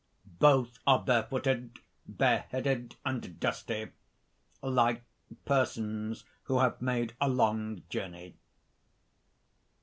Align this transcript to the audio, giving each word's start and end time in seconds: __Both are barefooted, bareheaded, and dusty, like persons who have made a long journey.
__Both 0.39 0.79
are 0.87 0.97
barefooted, 0.97 1.77
bareheaded, 2.07 2.95
and 3.05 3.39
dusty, 3.39 3.91
like 4.63 5.03
persons 5.45 6.25
who 6.45 6.57
have 6.57 6.81
made 6.81 7.15
a 7.21 7.29
long 7.29 7.83
journey. 7.87 8.35